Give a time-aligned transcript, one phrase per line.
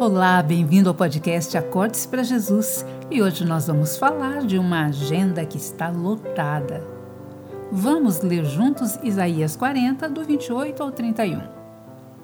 [0.00, 5.44] Olá, bem-vindo ao podcast Acordes para Jesus e hoje nós vamos falar de uma agenda
[5.44, 6.86] que está lotada.
[7.72, 11.42] Vamos ler juntos Isaías 40, do 28 ao 31.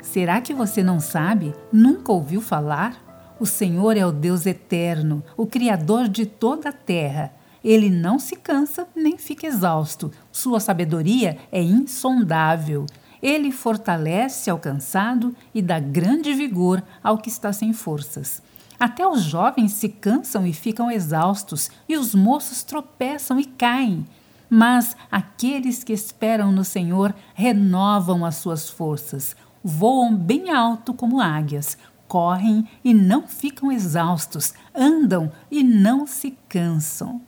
[0.00, 1.52] Será que você não sabe?
[1.72, 3.34] Nunca ouviu falar?
[3.40, 7.32] O Senhor é o Deus eterno, o Criador de toda a terra.
[7.64, 10.12] Ele não se cansa nem fica exausto.
[10.30, 12.86] Sua sabedoria é insondável.
[13.24, 18.42] Ele fortalece ao cansado e dá grande vigor ao que está sem forças.
[18.78, 24.06] Até os jovens se cansam e ficam exaustos, e os moços tropeçam e caem.
[24.50, 31.78] Mas aqueles que esperam no Senhor renovam as suas forças, voam bem alto como águias,
[32.06, 37.22] correm e não ficam exaustos, andam e não se cansam.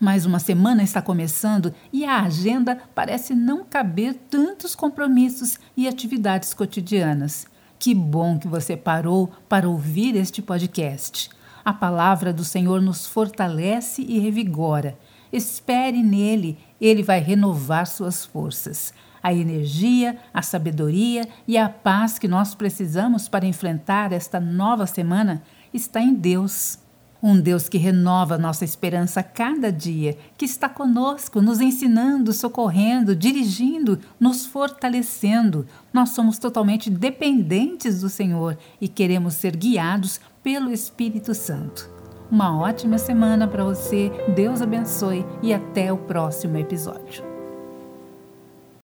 [0.00, 6.54] Mais uma semana está começando e a agenda parece não caber tantos compromissos e atividades
[6.54, 7.46] cotidianas.
[7.78, 11.28] Que bom que você parou para ouvir este podcast.
[11.62, 14.96] A palavra do Senhor nos fortalece e revigora.
[15.30, 18.94] Espere nele, ele vai renovar suas forças.
[19.22, 25.42] A energia, a sabedoria e a paz que nós precisamos para enfrentar esta nova semana
[25.74, 26.78] está em Deus.
[27.22, 33.14] Um Deus que renova nossa esperança a cada dia, que está conosco, nos ensinando, socorrendo,
[33.14, 35.66] dirigindo, nos fortalecendo.
[35.92, 41.90] Nós somos totalmente dependentes do Senhor e queremos ser guiados pelo Espírito Santo.
[42.30, 47.29] Uma ótima semana para você, Deus abençoe e até o próximo episódio.